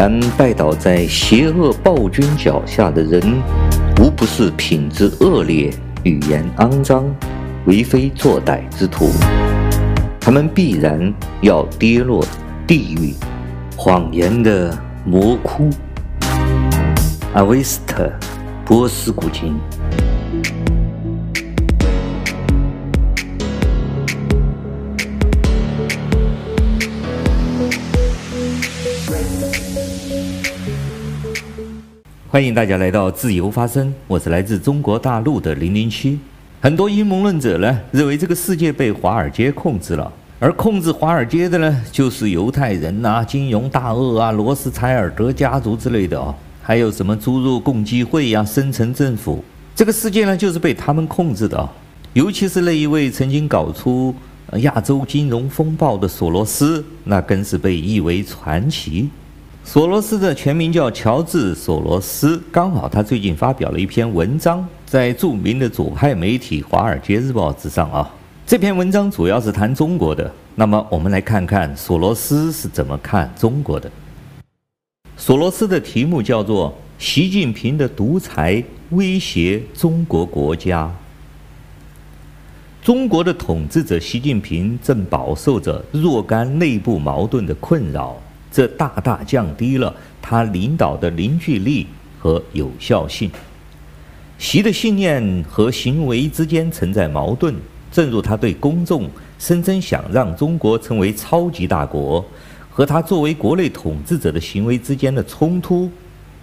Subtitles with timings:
[0.00, 3.20] 凡拜倒在邪恶暴君脚下的人，
[4.00, 5.74] 无不是品质恶劣、
[6.04, 7.04] 语言肮脏、
[7.64, 9.10] 为非作歹之徒。
[10.20, 12.24] 他们必然要跌落
[12.64, 13.12] 地狱，
[13.76, 14.72] 谎言的
[15.04, 15.68] 魔窟。
[17.34, 18.08] 阿维斯特，
[18.64, 19.56] 波斯古今。
[32.38, 36.16] 欢迎大家来到自由发声，我是来自中国大陆的零零七。
[36.60, 49.42] 很多阴谋论者呢，认为这个世界被华尔街控制了，而控制华尔街的呢，就是犹太人呐、金融大鳄啊、罗斯柴尔德家族之类的哦，还有什么猪肉共济会呀、深层政府，
[49.74, 51.68] 这个世界呢，就是被他们控制的哦。
[52.12, 54.14] 尤其是那一位曾经搞出
[54.58, 59.08] 亚洲金融风暴的索罗斯，那更是被誉为传奇。
[59.70, 68.10] 索罗斯的全名叫乔治·索罗斯，刚好他最近发表了一篇文章，在著名的左派媒体《华尔街日报》之上啊。
[68.46, 70.32] 这篇文章主要是谈中国的。
[70.54, 73.92] 那么，我们来看看索罗斯是怎么看中国的。
[75.18, 80.86] 索罗斯的题目叫做《习近平的独裁威胁中国国家》。
[82.82, 88.16] 中国的统治者习近平正饱受着若干内部矛盾的困扰。
[88.50, 91.86] 这大大降低了他领导的凝聚力
[92.18, 93.30] 和有效性。
[94.38, 97.54] 习的信念和行为之间存在矛盾，
[97.90, 102.24] 正如他对公众声称想让中国成为超级大国，
[102.70, 105.90] 和他作为国内统治者的行为之间的冲突。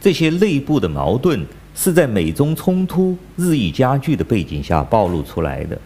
[0.00, 5.78] 这些内部的矛盾是在美中冲突日益加剧的背景下暴露出来的。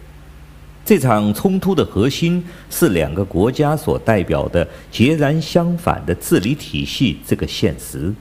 [0.87, 8.13] 这场冲突的核心是两个国家所代表的截然相反的治理体系这个现实。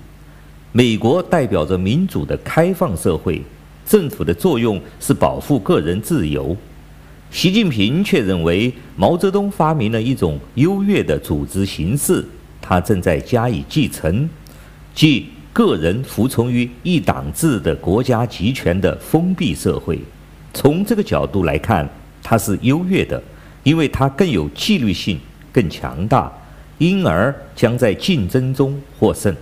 [0.72, 3.40] 美国代表着民主的开放社会，
[3.86, 6.56] 政府的作用是保护个人自由。
[7.30, 12.24] 习近平却认为毛泽东发明了一种优越的组织形式，
[12.60, 14.28] 他正在加以继承，
[14.92, 20.00] 即个人服从于一党制的国家集权的封闭社会。
[20.52, 21.88] 从这个角度来看，
[22.28, 23.22] 它是优越的，
[23.62, 25.16] 因为它更有纪律性、
[25.52, 26.32] 更强大，
[26.78, 29.32] 因而将在竞争中获胜。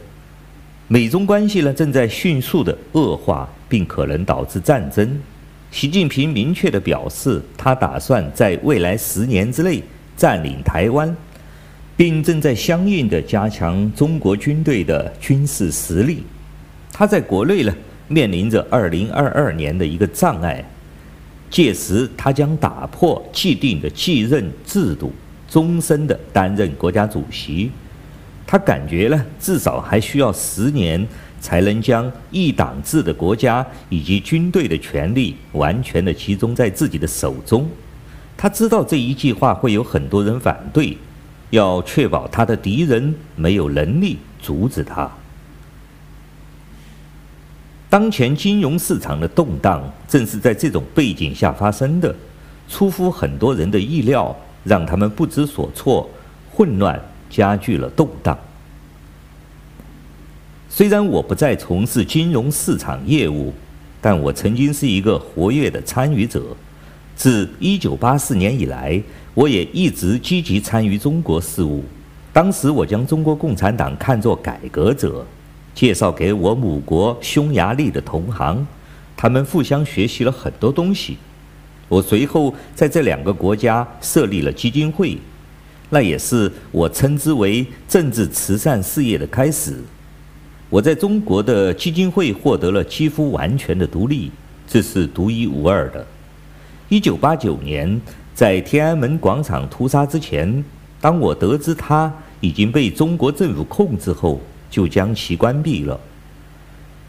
[0.86, 5.18] 美中关系呢，正在迅速的恶化，并可能导致战争。
[5.70, 9.82] 习近平明确地表示，他打算在未来十年之内
[10.14, 11.16] 占领台湾，
[11.96, 16.22] 并正在相应地加强中国军队的军事实力。
[16.92, 17.74] 他在国内呢，
[18.08, 20.62] 面临着二零二二年的一个障碍。
[21.54, 25.12] 届时，他将打破既定的继任制度，
[25.48, 27.70] 终身的担任国家主席。
[28.44, 31.06] 他感觉呢，至少还需要十年，
[31.40, 37.68] 才能将一党制的国家以及军队的权力完全的集中在自己的手中。
[38.36, 40.98] 他知道这一计划会有很多人反对，
[41.50, 45.08] 要确保他的敌人没有能力阻止他。
[47.94, 52.12] 当前金融市场的动荡正是在这种背景下发生的，
[52.68, 56.10] 出乎很多人的意料，让他们不知所措，
[56.50, 57.00] 混乱
[57.30, 58.36] 加剧了动荡。
[60.68, 63.54] 虽然我不再从事金融市场业务，
[64.00, 66.42] 但我曾经是一个活跃的参与者。
[67.14, 69.00] 自1984年以来，
[69.34, 71.84] 我也一直积极参与中国事务。
[72.32, 75.24] 当时我将中国共产党看作改革者。
[75.74, 78.64] 介绍给我母国匈牙利的同行，
[79.16, 81.16] 他们互相学习了很多东西。
[81.88, 85.18] 我随后在这两个国家设立了基金会，
[85.90, 89.76] 那也是我称之为政治慈善事业的开始。
[90.70, 94.30] 我在中国的基金会获得了几乎完全的独立，
[94.66, 96.04] 这是独一无二的。
[96.88, 98.00] 一九八九年，
[98.34, 100.64] 在天安门广场屠杀之前，
[101.00, 104.40] 当我得知它已经被中国政府控制后，
[104.74, 106.00] 就将其关闭了。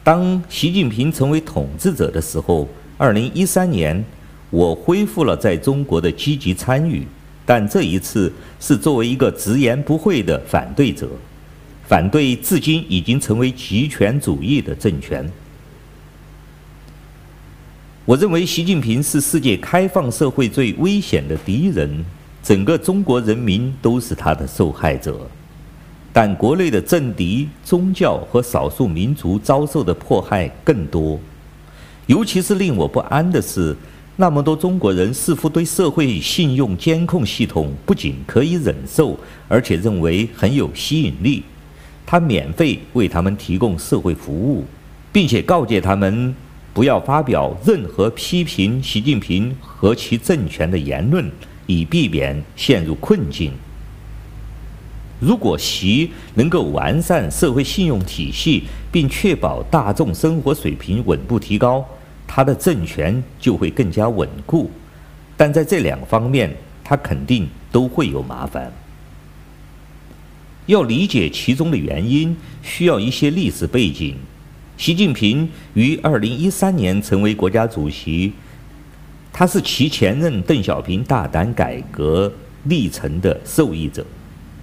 [0.03, 4.05] 当习近平成为统治者的时候，二零一三年，
[4.51, 7.07] 我恢复了在中国的积极参与，
[7.43, 11.09] 但这一次是作为一个直言不讳的反对者，
[11.87, 15.27] 反对至今已经成为极权主义的政权。
[18.05, 22.05] 我认为习近平是世界开放社会最危险的敌人，
[22.43, 25.27] 整个中国人民都是他的受害者。
[26.17, 31.19] 但国内的政敌、宗教和少数民族遭受的迫害更多，
[32.05, 33.75] 尤其是令我不安的是，
[34.15, 39.19] 那么多中国人似乎对社会信用监控系统不仅可以忍受，
[39.49, 41.43] 而且认为很有吸引力。
[42.05, 44.63] 他免费为他们提供社会服务，
[45.11, 46.33] 并且告诫他们
[46.73, 51.29] 不要发表任何批评习近平和其政权的言论，
[51.65, 53.51] 以避免陷入困境。
[55.25, 58.61] 如果习能够完善社会信用体系，
[58.91, 61.83] 并确保大众生活水平稳步提高，
[62.27, 64.69] 他的政权就会更加稳固。
[65.35, 68.71] 但在这两方面，他肯定都会有麻烦。
[70.67, 74.15] 要理解其中的原因，需要一些历史背景。
[74.77, 78.31] 习近平于二零一三年成为国家主席，
[79.33, 82.31] 他是其前任邓小平大胆改革
[82.65, 84.05] 历程的受益者。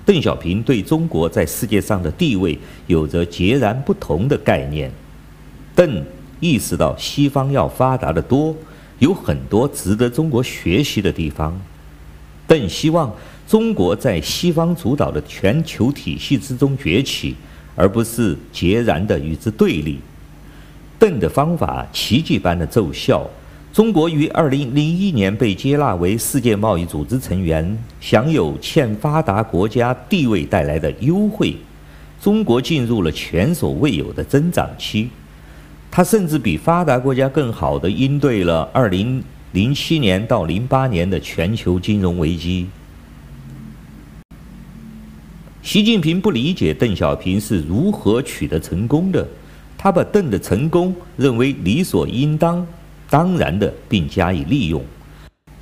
[0.04, 4.90] 邓小平对中国在世界上的地位有着截然不同的概念。
[5.74, 6.04] 邓
[6.40, 8.54] 意识到西方要发达得多，
[8.98, 11.60] 有很多值得中国学习的地方。
[12.46, 13.12] 邓希望。
[13.48, 17.34] 中国在西方主导的全球体系之中崛起，
[17.74, 19.98] 而不是截然的与之对立。
[20.98, 23.28] 邓的方法奇迹般的奏效。
[23.72, 31.56] 中国于二零零一年被接纳为世界贸易组织成员，享有欠发达国家地位带来的优惠。
[32.20, 35.08] 中国进入了前所未有的增长期。
[35.90, 39.22] 它甚至比发达国家更好地应对了二零
[39.52, 42.66] 零七年到零八年的全球金融危机。
[45.62, 49.26] 习近平不理解邓小平是如何取得成功的，
[49.78, 52.66] 他把邓的成功认为理所应当、
[53.12, 54.82] 当然的，并加以利用，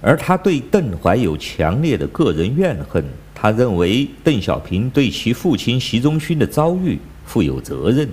[0.01, 3.05] 而他对邓怀有强烈的个人怨恨。
[3.35, 8.09] 他认为邓小平对其父亲习仲勋的遭遇负有责任，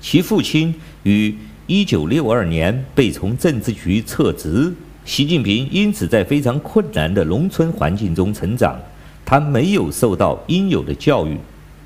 [0.00, 1.34] 其父亲于
[1.68, 4.72] 1962年被从政治局撤职，
[5.04, 8.80] 习近平因此在非常困难的农村环境中成长。
[9.26, 11.36] 他没有受到应有的教育，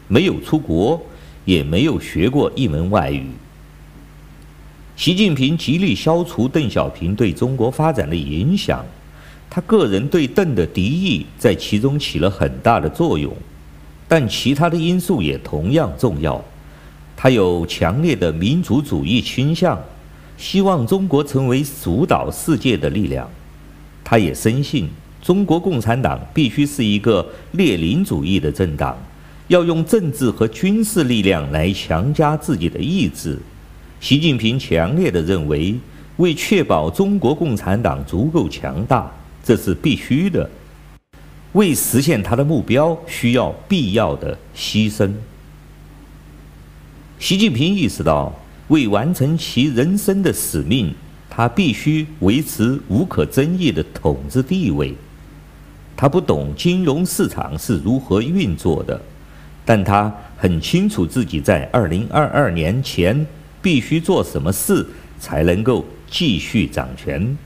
[0.07, 1.05] 没有出国，
[1.45, 3.27] 也没有学过一门外语。
[4.99, 8.85] 习近平极力消除邓小平对中国发展的影响，
[9.49, 13.33] 他个人对邓的敌意在其中起了很大的作用，
[14.09, 16.45] 但其他的因素也同样重要。
[17.17, 19.81] 他有强烈的民族主义倾向，
[20.37, 23.31] 希望中国成为主导世界的力量。
[24.03, 24.91] 他也深信。
[25.23, 28.99] 中国共产党必须是一个列宁主义的政党，
[29.47, 33.39] 要用政治和军事力量来强加自己的意志。
[34.01, 35.75] 习近平强烈地认为，
[36.19, 39.11] 为确保中国共产党足够强大，
[39.43, 40.49] 这是必须的。
[41.53, 45.11] 为实现他的目标，需要必要的牺牲。
[47.19, 48.33] 习近平意识到，
[48.69, 50.95] 为完成其人生的使命，
[51.29, 54.95] 他必须维持无可争议的统治地位。
[55.97, 59.01] 他不懂金融市场是如何运作的，
[59.65, 63.27] 但他很清楚自己在二零二二年前
[63.61, 64.87] 必须做什么事
[65.19, 67.37] 才能够继续掌权。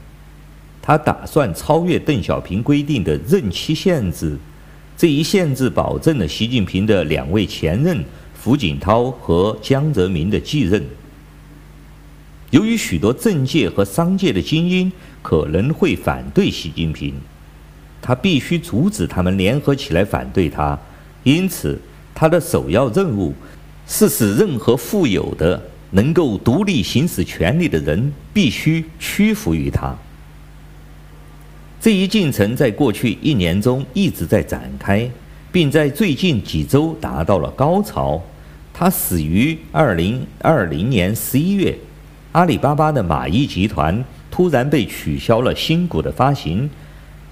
[0.81, 4.37] 他打算超越邓小平规定的任期限制，
[4.97, 8.05] 这一限制保证了习近平的两位前任
[8.43, 10.85] 胡锦涛和江泽民的继任。
[12.51, 14.93] 由于许多政界和商界的精英
[15.23, 17.15] 可能会反对习近平。
[18.05, 20.77] 他必须阻止他们联合起来反对他，
[21.23, 21.81] 因此
[22.13, 23.33] 他的首要任务
[23.87, 25.63] 是使任何富有的、
[25.93, 29.97] 能够独立行使权力的人必须屈服于他。
[31.81, 35.09] 这一进程在过去一年中一直在展开，
[35.51, 38.23] 并在最近几周达到了高潮。
[38.75, 41.77] 他始于二零二零年十一月，
[42.33, 46.69] 阿里巴巴的马云集团突然被取消了新股的发行。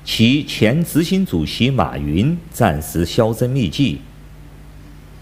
[0.05, 4.00] 其前执行主席马云暂时销声匿迹。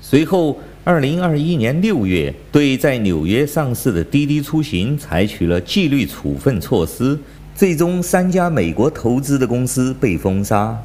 [0.00, 7.18] 随后，二零二一年六月，对在纽约上市的滴滴出行采取了纪律处分措施，
[7.54, 10.76] 最终三家美国投资的公司被封杀。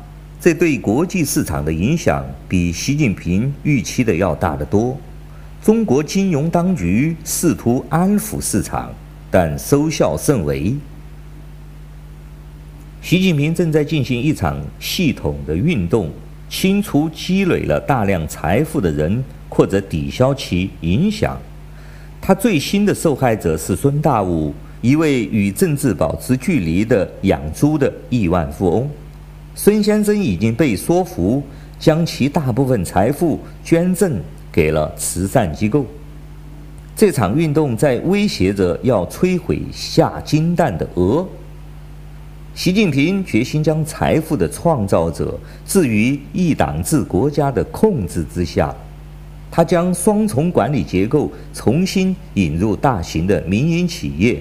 [0.42, 4.98] 这对国际市场的影响比习近平预期的要大得多。
[5.62, 8.94] 中国金融当局试图安抚市场，
[9.32, 10.76] 但收效甚微。
[13.02, 16.10] 习近平正在进行一场系统的运动，
[16.54, 21.36] 清除积累了大量财富的人，或者抵消其影响。
[22.22, 28.88] 他最新的受害者是孙大武，一位与政治保持距离的养猪的亿万富翁。
[29.56, 31.42] 孙先生已经被说服，
[31.80, 35.84] 将其大部分财富捐赠给了慈善机构。
[36.96, 41.28] 这场运动在威胁着要摧毁下金蛋的鹅。
[42.56, 48.74] 习近平决心将财富的创造者置于一党制国家的控制之下。
[49.50, 54.40] 他将双重管理结构重新引入大型的民营企业，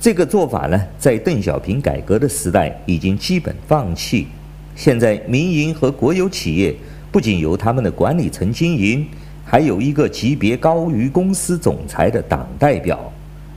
[0.00, 4.28] 这个做法呢，在邓小平改革的时代已经基本放弃。
[4.76, 6.74] 现在民营和国有企业
[7.10, 9.04] 不仅由他们的管理层经营，
[9.44, 13.12] 还有一个级别高于公司总裁的党代表，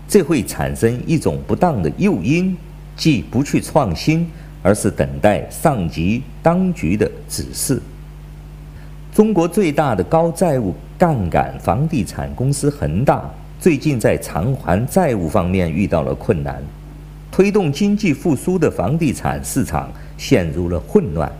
[0.07, 2.55] 这会产生一种不当的诱因，
[3.01, 4.29] 即不去创新，
[4.61, 7.81] 而是等待上级当局的指示。
[9.11, 13.27] 中国最大的高债务杠杆房地产公司恒大，
[13.59, 16.61] 最近在偿还债务方面遇到了困难，
[17.31, 21.31] 推动经济复苏的房地产市场陷入了混乱。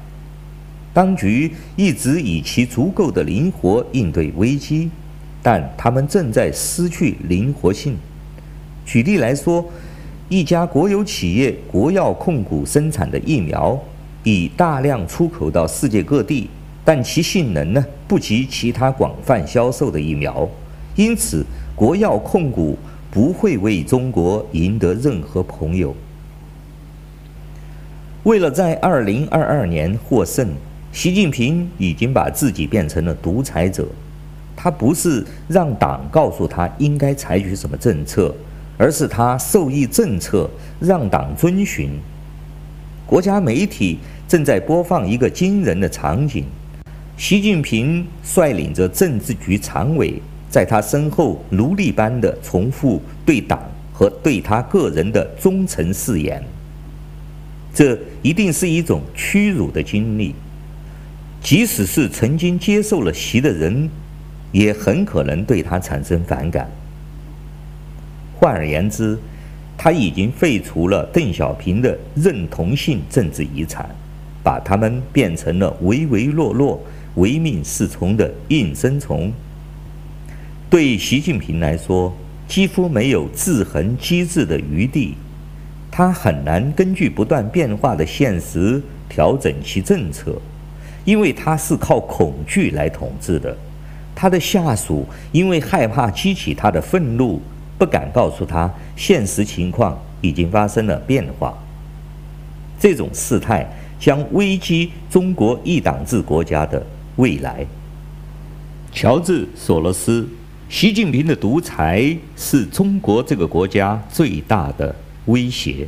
[0.92, 4.90] 当局一直以其足够的灵活应对危机，
[5.44, 7.96] 但他们正在失去灵活性。
[8.84, 9.64] 举例来说，
[10.32, 13.78] 一家国有企业国药控股生产的疫苗，
[14.24, 16.50] 已大量出口到世界各地。
[16.86, 20.48] 但其性能呢，不及其他广泛销售的疫苗，
[20.96, 21.46] 因此
[21.76, 22.78] 国药控股
[23.12, 25.94] 不会为中国赢得任何朋友。
[28.24, 30.48] 为了在二零二二年获胜，
[30.94, 33.86] 习近平已经把自己变成了独裁者。
[34.56, 38.34] 他不是让党告诉他应该采取什么政策，
[38.82, 41.92] 而是他授意政策让党遵循。
[43.06, 46.46] 国家媒体正在播放一个惊人的场景。
[47.16, 50.20] 习近平率领着政治局常委，
[50.50, 53.62] 在他身后奴隶般地重复对党
[53.94, 56.44] 和对他个人的忠诚誓言。
[57.72, 60.34] 这一定是一种屈辱的经历，
[61.40, 63.88] 即使是曾经接受了习的人，
[64.52, 66.68] 也很可能对他产生反感。
[68.42, 69.16] 换而言之，
[69.78, 73.88] 他已经废除了邓小平的认同性政治遗产，
[74.44, 76.82] 把他们变成了唯唯诺诺。
[77.16, 79.32] 唯命是从的应声虫，
[80.70, 82.12] 对习近平来说，
[82.48, 85.16] 几乎没有制衡机制的余地，
[85.92, 90.34] 他很难根据不断变化的现实调整其政策，
[91.04, 93.56] 因为他是靠恐惧来统治的。
[94.16, 97.42] 他的下属因为害怕激起他的愤怒，
[97.82, 101.52] 不敢告诉他现实情况已经发生了变化。
[102.80, 103.68] 这种事态
[104.00, 106.86] 将危机中国一党制国家的
[107.16, 107.66] 未来，
[108.94, 110.30] 乔治·索罗斯，
[110.70, 114.96] 习近平的独裁是中国这个国家最大的
[115.26, 115.88] 威胁。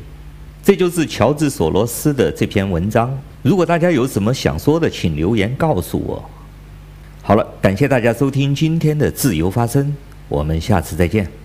[0.64, 3.16] 这就是乔治·索罗斯的这篇文章。
[3.44, 6.28] 如果大家有什么想说的，请留言告诉我。
[7.22, 9.96] 好了，感谢大家收听今天的自由发声，
[10.28, 11.43] 我们下次再见。